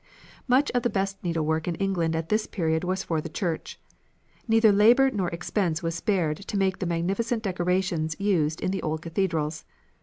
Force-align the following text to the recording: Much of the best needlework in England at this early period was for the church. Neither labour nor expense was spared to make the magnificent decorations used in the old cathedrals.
Much 0.47 0.71
of 0.71 0.81
the 0.81 0.89
best 0.89 1.23
needlework 1.23 1.67
in 1.67 1.75
England 1.75 2.15
at 2.15 2.29
this 2.29 2.45
early 2.45 2.51
period 2.53 2.83
was 2.83 3.03
for 3.03 3.21
the 3.21 3.29
church. 3.29 3.79
Neither 4.47 4.71
labour 4.71 5.11
nor 5.11 5.29
expense 5.29 5.83
was 5.83 5.93
spared 5.93 6.37
to 6.37 6.57
make 6.57 6.79
the 6.79 6.87
magnificent 6.87 7.43
decorations 7.43 8.15
used 8.17 8.61
in 8.61 8.71
the 8.71 8.81
old 8.81 9.03
cathedrals. 9.03 9.63